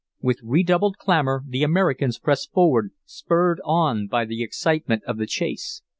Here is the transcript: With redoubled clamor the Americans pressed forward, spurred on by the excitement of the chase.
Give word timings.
With 0.19 0.39
redoubled 0.41 0.97
clamor 0.97 1.43
the 1.47 1.61
Americans 1.61 2.17
pressed 2.17 2.51
forward, 2.51 2.89
spurred 3.05 3.61
on 3.63 4.07
by 4.07 4.25
the 4.25 4.41
excitement 4.41 5.03
of 5.03 5.19
the 5.19 5.27
chase. 5.27 5.83